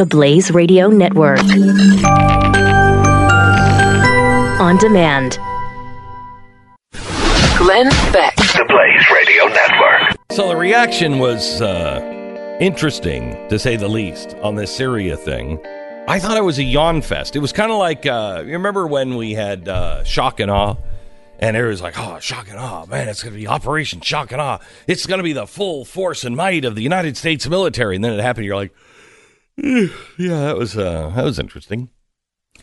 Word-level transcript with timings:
the 0.00 0.06
Blaze 0.06 0.50
Radio 0.50 0.88
Network. 0.88 1.40
On 4.58 4.78
demand. 4.78 5.38
Glenn 7.58 7.90
Beck. 8.10 8.34
The 8.36 8.64
Blaze 8.66 9.10
Radio 9.12 9.44
Network. 9.48 10.16
So 10.32 10.48
the 10.48 10.56
reaction 10.56 11.18
was 11.18 11.60
uh, 11.60 12.00
interesting, 12.62 13.36
to 13.50 13.58
say 13.58 13.76
the 13.76 13.88
least, 13.88 14.34
on 14.42 14.54
this 14.54 14.74
Syria 14.74 15.18
thing. 15.18 15.62
I 16.08 16.18
thought 16.18 16.38
it 16.38 16.44
was 16.44 16.58
a 16.58 16.64
yawn 16.64 17.02
fest. 17.02 17.36
It 17.36 17.40
was 17.40 17.52
kind 17.52 17.70
of 17.70 17.76
like, 17.76 18.06
uh, 18.06 18.42
you 18.46 18.52
remember 18.52 18.86
when 18.86 19.16
we 19.16 19.34
had 19.34 19.68
uh, 19.68 20.02
Shock 20.04 20.40
and 20.40 20.50
Awe? 20.50 20.76
And 21.40 21.56
it 21.56 21.64
was 21.64 21.80
like, 21.80 21.98
oh, 21.98 22.18
shock 22.20 22.50
and 22.50 22.58
awe. 22.58 22.84
Man, 22.84 23.08
it's 23.08 23.22
going 23.22 23.32
to 23.32 23.38
be 23.40 23.48
Operation 23.48 24.02
Shock 24.02 24.30
and 24.30 24.42
Awe. 24.42 24.58
It's 24.86 25.06
going 25.06 25.18
to 25.18 25.24
be 25.24 25.32
the 25.32 25.46
full 25.46 25.86
force 25.86 26.22
and 26.22 26.36
might 26.36 26.66
of 26.66 26.74
the 26.74 26.82
United 26.82 27.16
States 27.16 27.48
military. 27.48 27.96
And 27.96 28.04
then 28.04 28.12
it 28.12 28.20
happened. 28.20 28.44
You're 28.44 28.56
like, 28.56 28.72
"Eh, 28.72 28.89
yeah, 30.18 30.40
that 30.40 30.56
was, 30.56 30.76
uh, 30.76 31.12
that 31.14 31.24
was 31.24 31.38
interesting. 31.38 31.90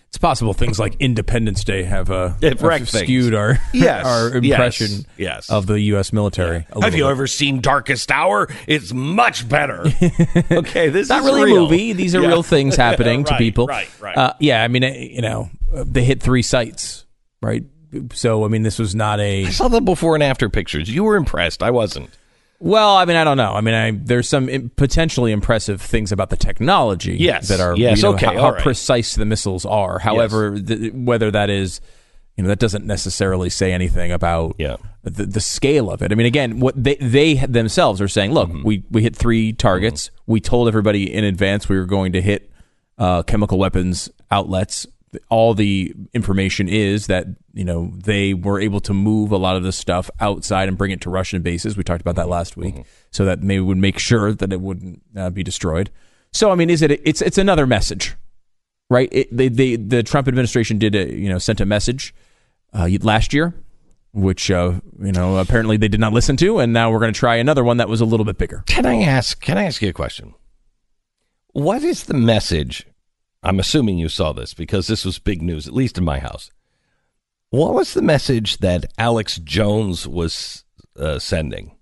It's 0.09 0.17
possible 0.17 0.53
things 0.53 0.79
like 0.79 0.95
Independence 0.99 1.63
Day 1.65 1.83
have, 1.83 2.09
uh, 2.09 2.33
have 2.41 2.87
skewed 2.89 3.33
our 3.33 3.57
Yes, 3.73 4.05
our 4.05 4.35
impression 4.37 5.05
yes. 5.17 5.49
of 5.49 5.67
the 5.67 5.79
U.S. 5.81 6.13
military. 6.13 6.65
a 6.71 6.81
Have 6.83 6.95
you 6.95 7.03
bit. 7.03 7.09
ever 7.11 7.27
seen 7.27 7.59
Darkest 7.59 8.09
Hour? 8.09 8.47
It's 8.67 8.93
much 8.93 9.47
better. 9.49 9.81
okay, 10.51 10.89
this 10.89 11.03
is 11.03 11.09
Not 11.09 11.19
is 11.19 11.25
really 11.25 11.43
real. 11.43 11.57
a 11.57 11.59
movie. 11.69 11.93
These 11.93 12.15
are 12.15 12.21
Yeah. 12.21 12.29
real 12.29 12.43
things 12.43 12.75
happening 12.77 13.25
to 13.25 13.35
people. 13.37 13.67
Right, 13.67 13.89
right. 13.99 14.17
Uh, 14.17 14.33
yeah, 14.39 14.63
I 14.63 14.69
mean, 14.69 14.83
uh, 14.85 14.87
you 14.95 15.21
know, 15.21 15.49
they 15.73 16.03
hit 16.05 16.21
three 16.23 16.41
sites, 16.41 17.05
right? 17.41 17.63
So, 18.13 18.45
I 18.45 18.47
mean, 18.47 18.63
this 18.63 18.79
was 18.79 18.95
not 18.95 19.19
a. 19.19 19.45
I 19.45 19.49
saw 19.49 19.67
the 19.67 19.81
before 19.81 20.15
and 20.15 20.23
after 20.23 20.49
pictures. 20.49 20.89
You 20.89 21.03
were 21.03 21.15
impressed. 21.17 21.61
I 21.61 21.71
wasn't. 21.71 22.09
Well, 22.59 22.95
I 22.97 23.05
mean, 23.05 23.17
I 23.17 23.23
don't 23.23 23.37
know. 23.37 23.53
I 23.53 23.61
mean, 23.61 23.75
I, 23.75 23.91
there's 23.91 24.27
some 24.27 24.49
im- 24.49 24.71
potentially 24.75 25.31
impressive 25.31 25.79
things 25.81 26.11
about 26.11 26.29
the 26.31 26.37
technology 26.37 27.15
Yes, 27.17 27.49
that 27.49 27.59
are 27.59 27.75
yes, 27.77 27.97
you 27.97 28.03
know, 28.03 28.13
okay, 28.15 28.25
how, 28.25 28.33
how 28.33 28.51
right. 28.53 28.61
precise 28.63 29.13
the 29.15 29.25
missiles 29.25 29.63
are. 29.65 29.99
However, 29.99 30.59
th- 30.59 30.91
whether 30.93 31.29
that 31.29 31.51
is, 31.51 31.81
you 32.35 32.43
know, 32.43 32.49
that 32.49 32.57
doesn't 32.59 32.85
necessarily 32.85 33.49
say 33.51 33.73
anything 33.73 34.11
about 34.11 34.55
Yeah. 34.57 34.77
the, 35.03 35.25
the 35.27 35.39
scale 35.39 35.91
of 35.91 36.01
it. 36.01 36.11
I 36.11 36.15
mean, 36.15 36.25
again, 36.25 36.59
what 36.59 36.73
they 36.83 36.95
they 36.95 37.35
themselves 37.35 38.01
are 38.01 38.07
saying. 38.07 38.31
Look, 38.31 38.49
Mm-hmm. 38.49 38.63
we 38.67 38.83
we 38.89 39.03
hit 39.03 39.15
three 39.15 39.53
targets. 39.53 40.09
We 40.25 40.39
told 40.39 40.67
everybody 40.67 41.13
in 41.13 41.23
advance 41.23 41.69
we 41.69 41.77
were 41.77 41.85
going 41.85 42.13
to 42.13 42.21
hit 42.21 42.51
uh, 42.97 43.21
chemical 43.23 43.59
weapons 43.59 44.09
outlets. 44.31 44.87
All 45.29 45.53
the 45.53 45.93
information 46.13 46.67
is 46.67 47.07
that 47.07 47.27
you 47.53 47.63
know 47.63 47.93
they 47.95 48.33
were 48.33 48.59
able 48.59 48.79
to 48.81 48.93
move 48.93 49.31
a 49.31 49.37
lot 49.37 49.55
of 49.55 49.63
this 49.63 49.77
stuff 49.77 50.09
outside 50.19 50.67
and 50.67 50.77
bring 50.77 50.91
it 50.91 51.01
to 51.01 51.09
Russian 51.09 51.41
bases. 51.41 51.77
We 51.77 51.83
talked 51.83 52.01
about 52.01 52.15
that 52.15 52.27
last 52.27 52.57
week, 52.57 52.83
so 53.11 53.25
that 53.25 53.41
they 53.41 53.59
would 53.59 53.77
make 53.77 53.99
sure 53.99 54.33
that 54.33 54.51
it 54.51 54.61
wouldn't 54.61 55.01
uh, 55.15 55.29
be 55.29 55.43
destroyed. 55.43 55.89
So, 56.31 56.51
I 56.51 56.55
mean, 56.55 56.69
is 56.69 56.81
it? 56.81 56.91
It's 56.91 57.21
it's 57.21 57.37
another 57.37 57.65
message, 57.65 58.15
right? 58.89 59.09
It, 59.11 59.35
they, 59.35 59.47
they 59.47 59.75
the 59.75 60.03
Trump 60.03 60.27
administration 60.27 60.77
did 60.77 60.93
a 60.93 61.13
you 61.13 61.29
know 61.29 61.39
sent 61.39 61.61
a 61.61 61.65
message 61.65 62.13
uh, 62.73 62.89
last 63.01 63.33
year, 63.33 63.53
which 64.13 64.51
uh, 64.51 64.79
you 65.01 65.11
know 65.11 65.37
apparently 65.37 65.77
they 65.77 65.87
did 65.87 65.99
not 65.99 66.13
listen 66.13 66.37
to, 66.37 66.59
and 66.59 66.73
now 66.73 66.91
we're 66.91 66.99
going 66.99 67.13
to 67.13 67.19
try 67.19 67.37
another 67.37 67.63
one 67.63 67.77
that 67.77 67.89
was 67.89 68.01
a 68.01 68.05
little 68.05 68.25
bit 68.25 68.37
bigger. 68.37 68.63
Can 68.67 68.85
I 68.85 69.01
ask? 69.03 69.39
Can 69.41 69.57
I 69.57 69.63
ask 69.63 69.81
you 69.81 69.89
a 69.89 69.93
question? 69.93 70.33
What 71.53 71.83
is 71.83 72.03
the 72.03 72.13
message? 72.13 72.85
I'm 73.47 73.59
assuming 73.59 73.97
you 73.97 74.09
saw 74.09 74.33
this 74.33 74.53
because 74.53 74.87
this 74.87 75.05
was 75.05 75.19
big 75.19 75.41
news, 75.41 75.67
at 75.67 75.73
least 75.73 75.97
in 75.97 76.03
my 76.03 76.19
house. 76.19 76.51
What 77.49 77.73
was 77.73 77.93
the 77.93 78.01
message 78.01 78.57
that 78.57 78.85
Alex 78.97 79.37
Jones 79.37 80.07
was 80.07 80.65
uh, 80.99 81.17
sending? 81.19 81.75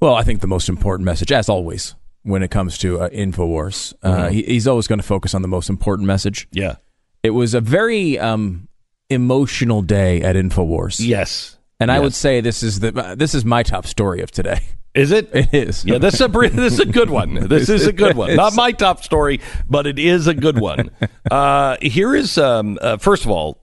Well, 0.00 0.14
I 0.14 0.22
think 0.22 0.40
the 0.40 0.46
most 0.46 0.68
important 0.68 1.04
message, 1.04 1.32
as 1.32 1.48
always, 1.48 1.94
when 2.22 2.42
it 2.42 2.50
comes 2.50 2.78
to 2.78 3.00
uh, 3.00 3.08
Infowars, 3.10 3.92
uh, 4.02 4.28
he, 4.28 4.42
he's 4.42 4.66
always 4.68 4.86
going 4.86 5.00
to 5.00 5.06
focus 5.06 5.34
on 5.34 5.42
the 5.42 5.48
most 5.48 5.68
important 5.68 6.06
message. 6.06 6.46
Yeah. 6.52 6.76
It 7.22 7.30
was 7.30 7.54
a 7.54 7.60
very 7.60 8.18
um, 8.18 8.68
emotional 9.10 9.82
day 9.82 10.22
at 10.22 10.36
Infowars, 10.36 11.00
Yes. 11.00 11.58
and 11.80 11.90
I 11.90 11.98
would 12.00 12.14
say 12.14 12.40
this 12.40 12.62
is 12.62 12.80
the 12.80 13.14
this 13.16 13.34
is 13.34 13.44
my 13.44 13.62
top 13.62 13.86
story 13.86 14.20
of 14.20 14.30
today. 14.30 14.60
Is 14.94 15.10
it? 15.10 15.28
It 15.34 15.52
is. 15.52 15.84
Yeah, 15.84 15.98
this 15.98 16.14
is 16.14 16.20
a 16.20 16.28
this 16.28 16.74
is 16.74 16.80
a 16.80 16.86
good 16.86 17.10
one. 17.10 17.34
This 17.48 17.68
is 17.68 17.86
a 17.86 17.92
good 17.92 18.16
one. 18.16 18.36
Not 18.36 18.54
my 18.54 18.72
top 18.72 19.02
story, 19.02 19.40
but 19.68 19.86
it 19.86 19.98
is 19.98 20.26
a 20.26 20.34
good 20.34 20.58
one. 20.58 20.90
Uh, 21.30 21.78
here 21.80 22.14
is 22.14 22.36
um, 22.36 22.78
uh, 22.82 22.98
first 22.98 23.24
of 23.24 23.30
all, 23.30 23.58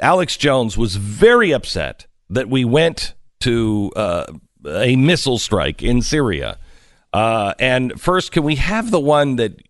Alex 0.00 0.36
Jones 0.36 0.76
was 0.76 0.96
very 0.96 1.50
upset 1.50 2.06
that 2.28 2.48
we 2.48 2.62
went 2.64 3.14
to 3.40 3.90
uh, 3.96 4.26
a 4.66 4.96
missile 4.96 5.38
strike 5.38 5.82
in 5.82 6.02
Syria. 6.02 6.58
Uh, 7.12 7.54
and 7.58 7.98
first, 7.98 8.32
can 8.32 8.44
we 8.44 8.56
have 8.56 8.90
the 8.90 9.00
one 9.00 9.36
that 9.36 9.60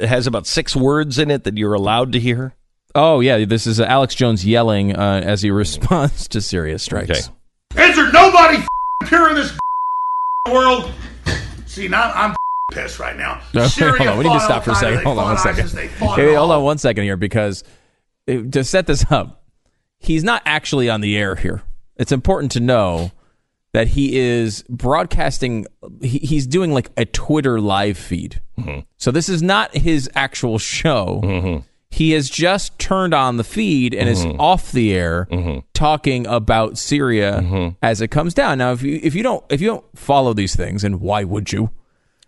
has 0.00 0.26
about 0.26 0.46
six 0.46 0.74
words 0.74 1.18
in 1.18 1.30
it 1.30 1.44
that 1.44 1.58
you're 1.58 1.74
allowed 1.74 2.12
to 2.12 2.20
hear? 2.20 2.54
Oh 2.94 3.20
yeah, 3.20 3.44
this 3.44 3.66
is 3.66 3.80
uh, 3.80 3.84
Alex 3.84 4.14
Jones 4.14 4.44
yelling 4.46 4.96
uh, 4.96 5.20
as 5.24 5.42
he 5.42 5.50
responds 5.62 6.26
to 6.28 6.40
Syria 6.40 6.78
strikes. 6.78 7.28
Okay. 7.74 7.90
Is 7.90 7.96
there 7.96 8.10
nobody 8.12 8.64
here 9.08 9.28
in 9.28 9.34
this 9.34 9.56
world? 10.52 10.92
See, 11.66 11.88
now 11.88 12.10
I'm 12.14 12.36
pissed 12.72 12.98
right 12.98 13.16
now. 13.16 13.40
Syria 13.68 13.94
hold 13.98 14.08
on, 14.08 14.18
we 14.18 14.24
need 14.24 14.34
to 14.34 14.40
stop 14.40 14.64
for 14.64 14.72
a 14.72 14.74
second. 14.74 15.02
Hold 15.02 15.18
on 15.18 15.24
one 15.24 15.38
second. 15.38 15.64
ISIS, 15.64 15.90
Hey, 15.98 16.34
hold 16.34 16.50
on 16.50 16.62
one 16.62 16.78
second 16.78 17.04
here 17.04 17.16
because 17.16 17.64
uh, 18.28 18.42
to 18.50 18.62
set 18.62 18.86
this 18.86 19.04
up, 19.10 19.42
he's 19.98 20.22
not 20.22 20.42
actually 20.44 20.90
on 20.90 21.00
the 21.00 21.16
air 21.16 21.34
here. 21.34 21.62
It's 21.96 22.12
important 22.12 22.52
to 22.52 22.60
know 22.60 23.12
that 23.72 23.88
he 23.88 24.18
is 24.18 24.64
broadcasting. 24.68 25.66
He, 26.02 26.18
he's 26.18 26.46
doing 26.46 26.72
like 26.72 26.90
a 26.96 27.04
Twitter 27.06 27.60
live 27.60 27.96
feed. 27.96 28.40
So 28.98 29.10
this 29.10 29.28
is 29.28 29.42
not 29.42 29.74
his 29.76 30.08
actual 30.14 30.58
show. 30.58 31.62
He 31.94 32.10
has 32.10 32.28
just 32.28 32.76
turned 32.80 33.14
on 33.14 33.36
the 33.36 33.44
feed 33.44 33.94
and 33.94 34.08
is 34.08 34.26
mm-hmm. 34.26 34.40
off 34.40 34.72
the 34.72 34.92
air 34.92 35.28
mm-hmm. 35.30 35.60
talking 35.74 36.26
about 36.26 36.76
Syria 36.76 37.40
mm-hmm. 37.40 37.76
as 37.82 38.00
it 38.00 38.08
comes 38.08 38.34
down. 38.34 38.58
Now, 38.58 38.72
if 38.72 38.82
you 38.82 38.98
if 39.00 39.14
you 39.14 39.22
don't 39.22 39.44
if 39.48 39.60
you 39.60 39.68
don't 39.68 39.98
follow 39.98 40.34
these 40.34 40.56
things, 40.56 40.82
and 40.82 41.00
why 41.00 41.22
would 41.22 41.52
you? 41.52 41.70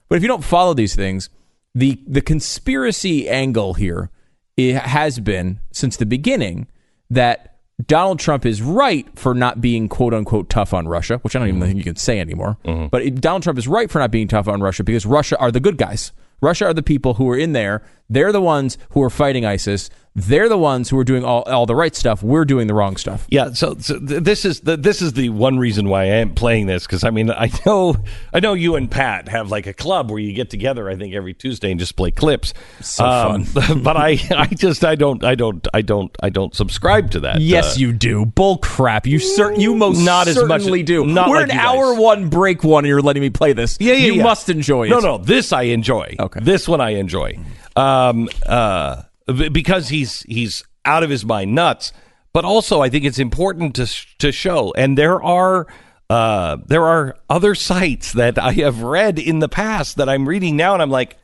But 0.08 0.16
if 0.16 0.22
you 0.22 0.28
don't 0.28 0.44
follow 0.44 0.72
these 0.72 0.94
things, 0.94 1.30
the 1.74 2.00
the 2.06 2.20
conspiracy 2.20 3.28
angle 3.28 3.74
here 3.74 4.10
it 4.56 4.76
has 4.76 5.18
been 5.18 5.58
since 5.72 5.96
the 5.96 6.06
beginning 6.06 6.68
that 7.10 7.56
Donald 7.84 8.20
Trump 8.20 8.46
is 8.46 8.62
right 8.62 9.06
for 9.18 9.34
not 9.34 9.60
being 9.60 9.88
quote 9.88 10.14
unquote 10.14 10.48
tough 10.48 10.72
on 10.72 10.86
Russia, 10.86 11.18
which 11.18 11.36
I 11.36 11.40
don't 11.40 11.48
even 11.48 11.60
think 11.60 11.76
you 11.76 11.84
can 11.84 11.96
say 11.96 12.20
anymore. 12.20 12.56
But 12.88 13.02
it- 13.02 13.20
Donald 13.20 13.42
Trump 13.42 13.58
is 13.58 13.68
right 13.68 13.90
for 13.90 13.98
not 13.98 14.10
being 14.12 14.28
tough 14.28 14.46
on 14.46 14.62
Russia 14.62 14.84
because 14.84 15.04
Russia 15.04 15.36
are 15.38 15.50
the 15.50 15.60
good 15.60 15.76
guys. 15.76 16.12
Russia 16.40 16.66
are 16.66 16.74
the 16.74 16.82
people 16.82 17.14
who 17.14 17.28
are 17.30 17.36
in 17.36 17.52
there. 17.52 17.82
They're 18.08 18.32
the 18.32 18.40
ones 18.40 18.78
who 18.90 19.02
are 19.02 19.10
fighting 19.10 19.44
ISIS. 19.44 19.90
They're 20.18 20.48
the 20.48 20.56
ones 20.56 20.88
who 20.88 20.98
are 20.98 21.04
doing 21.04 21.24
all, 21.24 21.42
all 21.42 21.66
the 21.66 21.76
right 21.76 21.94
stuff. 21.94 22.22
We're 22.22 22.46
doing 22.46 22.66
the 22.68 22.72
wrong 22.74 22.96
stuff. 22.96 23.26
Yeah, 23.30 23.52
so, 23.52 23.76
so 23.78 23.98
th- 23.98 24.22
this 24.22 24.46
is 24.46 24.60
the 24.60 24.76
this 24.78 25.02
is 25.02 25.12
the 25.12 25.28
one 25.28 25.58
reason 25.58 25.90
why 25.90 26.04
I 26.04 26.06
am 26.06 26.34
playing 26.34 26.66
this 26.66 26.86
because 26.86 27.04
I 27.04 27.10
mean 27.10 27.30
I 27.30 27.50
know 27.66 27.96
I 28.32 28.40
know 28.40 28.54
you 28.54 28.76
and 28.76 28.90
Pat 28.90 29.28
have 29.28 29.50
like 29.50 29.66
a 29.66 29.74
club 29.74 30.10
where 30.10 30.18
you 30.18 30.32
get 30.32 30.48
together 30.48 30.88
I 30.88 30.96
think 30.96 31.14
every 31.14 31.34
Tuesday 31.34 31.70
and 31.70 31.78
just 31.78 31.96
play 31.96 32.10
clips. 32.10 32.54
So 32.80 33.04
fun, 33.04 33.46
but 33.82 33.98
I 33.98 34.18
I 34.30 34.46
just 34.46 34.84
I 34.86 34.94
don't 34.94 35.22
I 35.22 35.34
don't 35.34 35.68
I 35.74 35.82
don't 35.82 36.16
I 36.22 36.30
don't 36.30 36.54
subscribe 36.54 37.10
to 37.10 37.20
that. 37.20 37.42
Yes, 37.42 37.76
Uh, 37.76 37.80
you 37.80 37.92
do. 37.92 38.24
Bull 38.24 38.56
crap. 38.56 39.06
You 39.06 39.18
cer- 39.18 39.52
you 39.52 39.74
most 39.74 40.02
Not 40.02 40.28
as 40.28 40.42
much- 40.44 40.64
do. 40.86 41.04
not 41.06 41.28
We're 41.28 41.42
like 41.42 41.52
an 41.52 41.58
hour 41.58 41.94
one, 41.94 42.30
break 42.30 42.64
one, 42.64 42.84
and 42.84 42.88
you're 42.88 43.02
letting 43.02 43.20
me 43.22 43.28
play 43.30 43.52
this. 43.52 43.76
Yeah, 43.80 43.92
yeah, 43.92 44.06
You 44.06 44.14
yeah. 44.14 44.22
must 44.22 44.48
enjoy 44.48 44.86
it. 44.86 44.90
No, 44.90 45.00
no, 45.00 45.18
this 45.18 45.52
I 45.52 45.62
enjoy. 45.64 46.16
Okay. 46.18 46.40
this 46.40 46.66
one 46.66 46.80
I 46.80 46.90
enjoy. 46.90 47.38
Um, 47.76 48.28
uh, 48.46 49.02
because 49.26 49.88
he's 49.88 50.22
he's 50.22 50.64
out 50.84 51.02
of 51.02 51.10
his 51.10 51.24
mind 51.24 51.54
nuts. 51.54 51.92
But 52.32 52.44
also, 52.44 52.82
I 52.82 52.90
think 52.90 53.04
it's 53.04 53.18
important 53.18 53.74
to 53.76 53.86
to 54.18 54.32
show, 54.32 54.72
and 54.76 54.96
there 54.96 55.22
are. 55.22 55.66
Uh, 56.08 56.58
there 56.64 56.84
are 56.84 57.16
other 57.28 57.56
sites 57.56 58.12
that 58.12 58.38
I 58.38 58.52
have 58.52 58.82
read 58.82 59.18
in 59.18 59.40
the 59.40 59.48
past 59.48 59.96
that 59.96 60.08
I'm 60.08 60.28
reading 60.28 60.56
now, 60.56 60.72
and 60.72 60.80
I'm 60.80 60.88
like, 60.88 61.16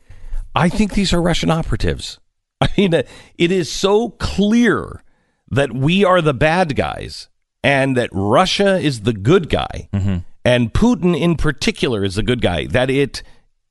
I 0.53 0.67
think 0.67 0.93
these 0.93 1.13
are 1.13 1.21
Russian 1.21 1.49
operatives. 1.49 2.19
I 2.61 2.67
mean, 2.77 2.93
it 2.93 3.07
is 3.37 3.71
so 3.71 4.09
clear 4.09 5.01
that 5.49 5.73
we 5.73 6.03
are 6.03 6.21
the 6.21 6.33
bad 6.33 6.75
guys 6.75 7.29
and 7.63 7.95
that 7.95 8.09
Russia 8.11 8.77
is 8.77 9.03
the 9.03 9.13
good 9.13 9.47
guy, 9.47 9.87
and 10.43 10.73
Putin 10.73 11.17
in 11.17 11.35
particular 11.37 12.03
is 12.03 12.15
the 12.15 12.23
good 12.23 12.41
guy. 12.41 12.65
That 12.65 12.89
it, 12.89 13.23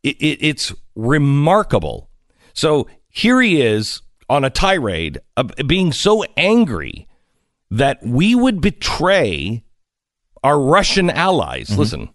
it, 0.03 0.17
it 0.17 0.39
it's 0.41 0.73
remarkable. 0.95 2.09
So 2.55 2.89
here 3.11 3.43
he 3.43 3.61
is 3.61 4.01
on 4.33 4.45
a 4.47 4.51
tirade, 4.51 5.21
uh, 5.37 5.43
being 5.67 5.93
so 5.93 6.25
angry 6.39 7.07
that 7.71 8.03
we 8.03 8.35
would 8.35 8.63
betray 8.63 9.63
our 10.43 10.59
Russian 10.59 11.11
allies. 11.11 11.77
Listen. 11.77 12.09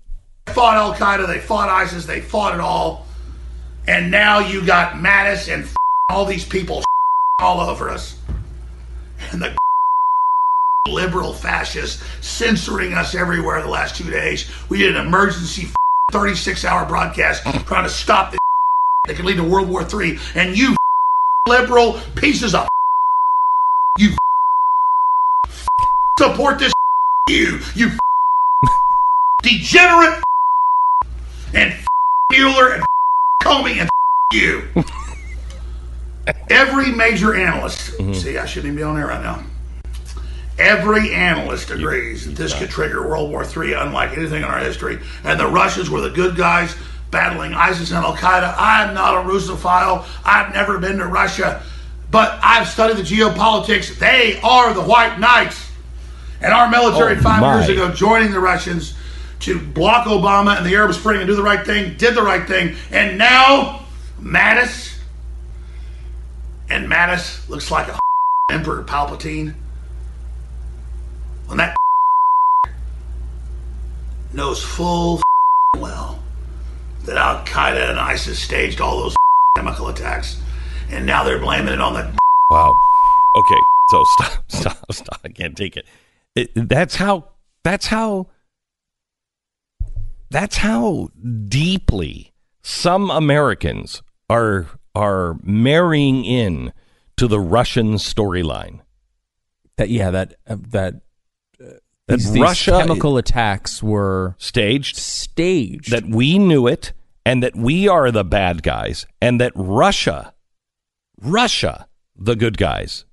They 0.48 0.54
fought 0.54 0.78
Al 0.78 0.96
Qaeda, 0.96 1.28
they 1.28 1.40
fought 1.40 1.70
ISIS, 1.70 2.08
they 2.08 2.20
fought 2.20 2.56
it 2.56 2.60
all. 2.60 3.06
And 3.88 4.10
now 4.10 4.40
you 4.40 4.66
got 4.66 4.94
Mattis 4.94 5.54
and 5.54 5.70
all 6.10 6.26
these 6.26 6.44
people 6.44 6.84
all 7.40 7.60
over 7.60 7.88
us. 7.88 8.18
And 9.32 9.40
the 9.40 9.56
liberal 10.90 11.34
fascists 11.34 12.04
censoring 12.26 12.94
us 12.94 13.14
everywhere 13.14 13.62
the 13.62 13.68
last 13.68 13.96
two 13.96 14.10
days. 14.10 14.50
We 14.70 14.80
did 14.80 14.96
an 14.96 15.06
emergency 15.06 15.70
36 16.12 16.66
hour 16.66 16.88
broadcast 16.88 17.44
trying 17.68 17.84
to 17.84 17.90
stop 17.90 18.32
this 18.32 18.40
that 19.06 19.16
could 19.16 19.26
lead 19.26 19.38
to 19.38 19.44
World 19.44 19.70
War 19.70 19.84
III. 19.84 20.18
And 20.34 20.58
you 20.58 20.76
liberal 21.48 22.00
pieces 22.16 22.54
of 22.54 22.68
you 23.98 24.10
support 26.20 26.60
this 26.60 26.74
you 27.30 27.60
you 27.76 27.92
degenerate 29.42 30.22
and 31.54 31.74
Mueller 32.32 32.74
and 32.74 32.86
Comey 33.44 33.78
and 33.78 33.90
you. 34.34 34.68
Every 36.50 36.92
major 36.92 37.36
analyst, 37.36 37.98
mm-hmm. 37.98 38.14
see, 38.14 38.38
I 38.38 38.46
shouldn't 38.46 38.74
even 38.74 38.76
be 38.76 38.84
on 38.84 38.96
there 38.96 39.08
right 39.08 39.22
now. 39.22 39.44
Every 40.60 41.14
analyst 41.14 41.70
agrees 41.70 42.26
that 42.26 42.36
this 42.36 42.58
could 42.58 42.70
trigger 42.70 43.08
World 43.08 43.30
War 43.30 43.44
III 43.44 43.74
unlike 43.74 44.18
anything 44.18 44.42
in 44.42 44.44
our 44.44 44.60
history. 44.60 45.00
And 45.24 45.40
the 45.40 45.48
Russians 45.48 45.90
were 45.90 46.02
the 46.02 46.10
good 46.10 46.36
guys 46.36 46.76
battling 47.12 47.54
ISIS 47.54 47.92
and 47.92 48.04
Al 48.04 48.16
Qaeda. 48.16 48.54
I'm 48.58 48.94
not 48.94 49.14
a 49.16 49.28
Russophile. 49.28 50.06
I've 50.26 50.54
never 50.54 50.78
been 50.80 50.98
to 50.98 51.06
Russia. 51.06 51.62
But 52.12 52.40
I've 52.42 52.68
studied 52.68 52.98
the 52.98 53.04
geopolitics. 53.04 53.98
They 53.98 54.40
are 54.42 54.74
the 54.74 54.82
white 54.82 55.20
knights. 55.20 55.72
And 56.42 56.54
our 56.54 56.70
military 56.70 57.16
Oh, 57.18 57.22
five 57.22 57.42
my. 57.42 57.56
years 57.58 57.70
ago 57.70 57.92
joining 57.92 58.32
the 58.32 58.40
Russians 58.40 58.94
to 59.42 59.60
block 59.60 60.08
Obama 60.08 60.58
and 60.58 60.66
the 60.66 60.76
Arab 60.76 60.94
Spring 60.94 61.18
and 61.20 61.28
do 61.28 61.36
the 61.36 61.44
right 61.44 61.66
thing, 61.66 61.96
did 61.98 62.16
the 62.16 62.22
right 62.24 62.48
thing. 62.48 62.76
And 62.92 63.18
now, 63.18 63.82
Mattis, 64.22 64.98
and 66.70 66.88
Mattis 66.88 67.48
looks 67.50 67.72
like 67.72 67.88
a 67.88 68.00
Emperor 68.52 68.84
Palpatine. 68.84 69.54
When 71.48 71.58
that 71.58 71.76
knows 74.34 74.64
full 74.64 75.22
well 75.78 76.17
that 77.08 77.18
Al 77.18 77.44
Qaeda 77.46 77.90
and 77.90 78.00
ISIS 78.00 78.40
staged 78.42 78.80
all 78.82 79.00
those 79.00 79.16
chemical 79.58 79.88
attacks, 79.90 80.40
and 80.90 81.06
now 81.06 81.24
they're 81.24 81.40
blaming 81.40 81.74
it 81.74 81.82
on 81.82 81.94
the 81.94 82.16
Wow. 82.52 82.74
Okay. 83.38 83.60
So 83.90 84.04
stop, 84.18 84.44
stop, 84.52 84.94
stop. 84.94 85.20
I 85.24 85.30
can't 85.30 85.56
take 85.58 85.76
it. 85.78 85.86
it. 86.36 86.52
That's 86.56 86.96
how. 86.96 87.30
That's 87.64 87.88
how. 87.88 88.28
That's 90.30 90.58
how 90.58 91.10
deeply 91.48 92.34
some 92.62 93.10
Americans 93.10 94.02
are 94.30 94.68
are 94.94 95.38
marrying 95.44 96.26
in 96.26 96.74
to 97.16 97.28
the 97.28 97.40
Russian 97.40 97.94
storyline. 97.96 98.82
That 99.78 99.90
yeah, 99.90 100.12
that 100.12 100.34
uh, 100.48 100.58
that 100.72 100.96
uh, 101.62 101.66
That 102.08 102.18
these, 102.18 102.32
these 102.34 102.42
Russia- 102.42 102.72
chemical 102.80 103.18
attacks 103.18 103.82
were 103.82 104.36
Staged 104.38 104.98
staged. 104.98 105.92
that 105.92 106.06
we 106.06 106.38
knew 106.40 106.68
it 106.68 106.92
and 107.28 107.44
that 107.44 107.58
we 107.58 107.90
are 107.90 108.10
the 108.10 108.24
bad 108.24 108.64
guys 108.64 109.06
and 109.22 109.42
that 109.42 109.52
Russia, 109.54 110.34
Russia, 111.20 111.86
the 112.16 112.38
good 112.38 112.58
guys. 112.58 113.04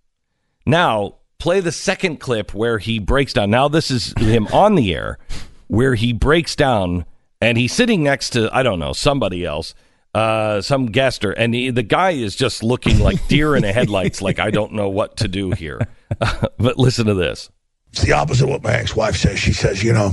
Now, 0.64 1.16
play 1.40 1.58
the 1.58 1.72
second 1.72 2.20
clip 2.20 2.55
where 2.55 2.78
he 2.78 3.00
breaks 3.00 3.32
down. 3.32 3.50
Now, 3.50 3.66
this 3.66 3.90
is 3.90 4.14
him 4.16 4.46
on 4.52 4.76
the 4.76 4.94
air 4.94 5.19
where 5.66 5.96
he 5.96 6.12
breaks 6.12 6.55
down 6.55 7.06
and 7.40 7.58
he's 7.58 7.72
sitting 7.72 8.05
next 8.05 8.31
to, 8.31 8.49
I 8.52 8.62
don't 8.62 8.78
know, 8.78 8.93
somebody 8.93 9.44
else, 9.44 9.75
uh, 10.14 10.61
some 10.61 10.87
guester. 10.87 11.32
And 11.32 11.52
he, 11.52 11.70
the 11.70 11.82
guy 11.82 12.11
is 12.11 12.37
just 12.37 12.62
looking 12.62 13.00
like 13.00 13.26
deer 13.26 13.56
in 13.56 13.62
the 13.62 13.72
headlights, 13.72 14.22
like, 14.22 14.38
I 14.38 14.52
don't 14.52 14.75
know 14.75 14.90
what 14.90 15.16
to 15.16 15.26
do 15.26 15.50
here. 15.50 15.81
but 16.19 16.78
listen 16.78 17.06
to 17.06 17.14
this. 17.14 17.50
It's 17.90 18.02
the 18.02 18.12
opposite 18.12 18.44
of 18.44 18.50
what 18.50 18.62
my 18.62 18.75
ex-wife 18.75 19.16
says. 19.16 19.40
She 19.40 19.52
says, 19.52 19.82
you 19.82 19.93
know, 19.93 20.12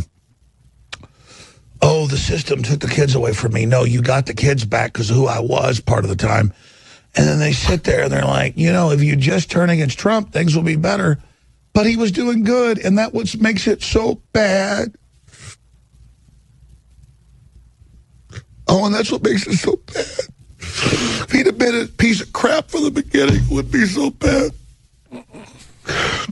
oh, 1.91 2.07
the 2.07 2.17
system 2.17 2.63
took 2.63 2.79
the 2.79 2.87
kids 2.87 3.15
away 3.15 3.33
from 3.33 3.51
me. 3.51 3.65
No, 3.65 3.83
you 3.83 4.01
got 4.01 4.25
the 4.25 4.33
kids 4.33 4.63
back 4.63 4.93
because 4.93 5.09
of 5.09 5.17
who 5.17 5.27
I 5.27 5.41
was 5.41 5.81
part 5.81 6.05
of 6.05 6.09
the 6.09 6.15
time. 6.15 6.53
And 7.17 7.27
then 7.27 7.39
they 7.39 7.51
sit 7.51 7.83
there 7.83 8.03
and 8.03 8.11
they're 8.11 8.23
like, 8.23 8.53
you 8.55 8.71
know, 8.71 8.91
if 8.91 9.03
you 9.03 9.17
just 9.17 9.51
turn 9.51 9.69
against 9.69 9.99
Trump, 9.99 10.31
things 10.31 10.55
will 10.55 10.63
be 10.63 10.77
better. 10.77 11.19
But 11.73 11.85
he 11.85 11.97
was 11.97 12.13
doing 12.13 12.45
good, 12.45 12.79
and 12.79 12.97
that 12.97 13.13
what 13.13 13.35
makes 13.41 13.67
it 13.67 13.81
so 13.81 14.21
bad. 14.31 14.95
Oh, 18.69 18.85
and 18.85 18.95
that's 18.95 19.11
what 19.11 19.23
makes 19.23 19.45
it 19.45 19.57
so 19.57 19.75
bad. 19.75 20.05
If 20.59 21.31
he'd 21.31 21.45
have 21.45 21.57
been 21.57 21.75
a 21.75 21.87
piece 21.87 22.21
of 22.21 22.31
crap 22.31 22.69
from 22.69 22.85
the 22.85 22.91
beginning, 22.91 23.43
it 23.43 23.51
would 23.51 23.69
be 23.69 23.85
so 23.85 24.11
bad. 24.11 24.51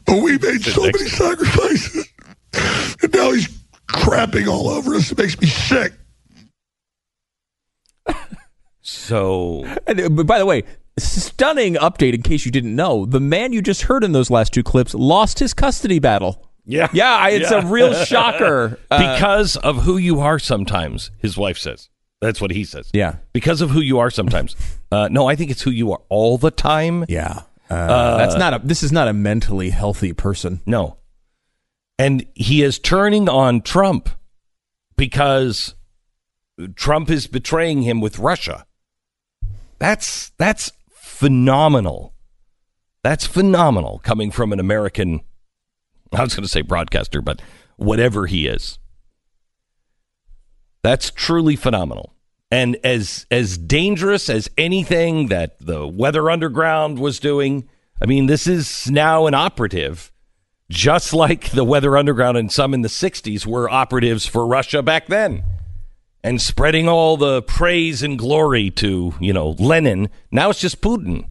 But 0.05 0.21
we 0.23 0.37
made 0.37 0.61
so 0.61 0.83
many 0.83 1.09
sacrifices. 1.09 2.07
And 3.01 3.13
now 3.13 3.31
he's 3.31 3.58
crapping 3.89 4.47
all 4.47 4.69
over 4.69 4.95
us. 4.95 5.11
It 5.11 5.17
makes 5.17 5.39
me 5.39 5.47
sick. 5.47 5.93
So, 8.81 9.65
And, 9.87 9.99
uh, 10.01 10.09
but 10.09 10.25
by 10.25 10.39
the 10.39 10.45
way, 10.45 10.63
stunning 10.97 11.75
update 11.75 12.13
in 12.13 12.21
case 12.21 12.45
you 12.45 12.51
didn't 12.51 12.75
know. 12.75 13.05
The 13.05 13.19
man 13.19 13.53
you 13.53 13.61
just 13.61 13.83
heard 13.83 14.03
in 14.03 14.13
those 14.13 14.29
last 14.31 14.53
two 14.53 14.63
clips 14.63 14.93
lost 14.95 15.39
his 15.39 15.53
custody 15.53 15.99
battle. 15.99 16.49
yeah. 16.65 16.87
Yeah, 16.93 17.15
I- 17.15 17.29
it's 17.31 17.51
a 17.51 17.61
real 17.65 17.93
shocker. 18.05 18.79
Uh, 18.89 19.13
because 19.15 19.57
of 19.57 19.83
who 19.83 19.97
you 19.97 20.19
are 20.21 20.39
sometimes 20.39 21.11
his 21.19 21.37
wife 21.37 21.57
says 21.57 21.89
that's 22.21 22.41
what 22.41 22.51
he 22.51 22.63
says 22.65 22.89
Yeah. 22.93 23.15
because 23.33 23.61
of 23.61 23.69
who 23.69 23.79
you 23.79 23.99
are 23.99 24.11
sometimes 24.11 24.53
uh, 24.91 25.07
no 25.09 25.27
i 25.29 25.35
think 25.35 25.51
it's 25.51 25.61
who 25.61 25.71
you 25.71 25.91
are 25.93 26.01
all 26.09 26.37
the 26.37 26.51
time 26.51 27.05
yeah. 27.07 27.43
Uh, 27.69 28.17
that's 28.17 28.35
not 28.35 28.53
a 28.53 28.59
this 28.65 28.83
is 28.83 28.91
not 28.91 29.07
a 29.07 29.13
mentally 29.13 29.69
healthy 29.69 30.11
person. 30.11 30.59
no 30.65 30.97
and 31.99 32.25
he 32.33 32.63
is 32.63 32.79
turning 32.79 33.29
on 33.29 33.61
trump 33.61 34.09
because 34.95 35.75
trump 36.75 37.11
is 37.11 37.27
betraying 37.27 37.83
him 37.83 38.01
with 38.01 38.17
russia. 38.17 38.65
That's 39.77 40.31
that's 40.37 40.71
phenomenal. 40.91 42.13
That's 43.03 43.27
phenomenal 43.27 43.99
coming 44.03 44.31
from 44.31 44.51
an 44.51 44.59
american 44.59 45.21
i 46.11 46.23
was 46.23 46.33
going 46.33 46.43
to 46.43 46.49
say 46.49 46.61
broadcaster 46.61 47.21
but 47.21 47.41
whatever 47.79 48.25
he 48.27 48.45
is. 48.45 48.77
That's 50.83 51.11
truly 51.11 51.55
phenomenal. 51.55 52.13
And 52.51 52.77
as 52.83 53.25
as 53.29 53.57
dangerous 53.57 54.29
as 54.29 54.49
anything 54.57 55.27
that 55.27 55.59
the 55.59 55.87
Weather 55.87 56.29
Underground 56.29 56.99
was 56.99 57.19
doing, 57.19 57.69
I 58.01 58.05
mean, 58.05 58.25
this 58.25 58.47
is 58.47 58.89
now 58.89 59.27
an 59.27 59.33
operative, 59.33 60.11
just 60.69 61.13
like 61.13 61.51
the 61.51 61.63
Weather 61.63 61.97
Underground 61.97 62.37
and 62.37 62.51
some 62.51 62.73
in 62.73 62.81
the 62.81 62.89
60s 62.89 63.45
were 63.45 63.69
operatives 63.69 64.25
for 64.25 64.45
Russia 64.45 64.81
back 64.81 65.07
then. 65.07 65.43
And 66.23 66.41
spreading 66.41 66.89
all 66.89 67.15
the 67.15 67.41
praise 67.41 68.03
and 68.03 68.19
glory 68.19 68.69
to, 68.71 69.13
you 69.19 69.33
know, 69.33 69.51
Lenin. 69.51 70.09
Now 70.31 70.49
it's 70.49 70.59
just 70.59 70.81
Putin. 70.81 71.29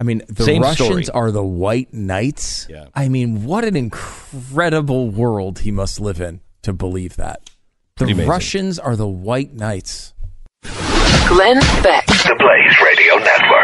I 0.00 0.02
mean, 0.04 0.22
the 0.28 0.44
Same 0.44 0.62
Russians 0.62 1.08
story. 1.08 1.22
are 1.22 1.30
the 1.30 1.44
white 1.44 1.92
knights. 1.92 2.66
Yeah. 2.70 2.86
I 2.94 3.08
mean, 3.08 3.44
what 3.44 3.64
an 3.64 3.76
incredible 3.76 5.10
world 5.10 5.58
he 5.60 5.70
must 5.70 6.00
live 6.00 6.22
in 6.22 6.40
to 6.62 6.72
believe 6.72 7.16
that. 7.16 7.50
The 7.96 8.06
amazing. 8.06 8.26
Russians 8.26 8.78
are 8.78 8.96
the 8.96 9.06
white 9.06 9.52
knights. 9.52 10.14
Glenn 10.62 11.60
Beck. 11.82 12.06
The 12.06 12.34
Blaze 12.38 12.76
Radio 12.82 13.16
Network. 13.16 13.60